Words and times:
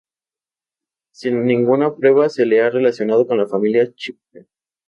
Sin 1.11 1.45
ninguna 1.45 1.93
prueba 1.95 2.27
se 2.27 2.47
la 2.47 2.65
ha 2.65 2.69
relacionado 2.71 3.27
con 3.27 3.37
la 3.37 3.45
familia 3.45 3.93
Chibcha. 3.93 4.47